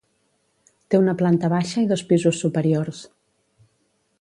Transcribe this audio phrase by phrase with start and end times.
[0.93, 3.03] Té una planta baixa i dos pisos superiors.